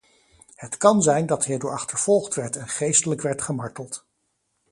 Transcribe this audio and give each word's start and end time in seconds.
Het 0.55 0.77
kan 0.77 1.01
zijn 1.01 1.25
dat 1.25 1.45
hij 1.45 1.53
erdoor 1.53 1.71
achtervolgd 1.71 2.35
werd 2.35 2.55
en 2.55 2.67
geestelijk 2.67 3.21
werd 3.21 3.41
gemarteld. 3.41 4.05